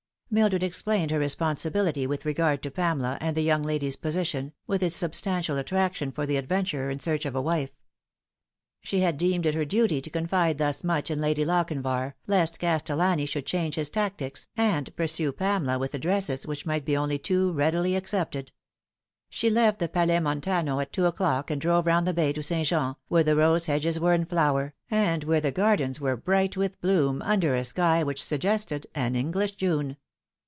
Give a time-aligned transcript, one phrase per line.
[0.33, 4.95] Mildred explained her responsibility with regard to Pamela and the young lady's position, with its
[4.95, 7.71] substantial attraction for the adventurer in search of a wife.
[8.79, 13.25] She had deemed it her duty to confide thus much in Lady Lochinvar, lest Castellani
[13.25, 17.97] should change his tactics, and pursue Pamela with addresses which might be only too readily
[17.97, 18.53] accepted.
[19.27, 22.65] She left the Palais Montano at two o'clock, and drove round the bay to St.
[22.65, 26.79] Jean, where the rose hedges were in flower, and where the gardens were bright with
[26.79, 29.97] bloom under a sky which suggested an English June.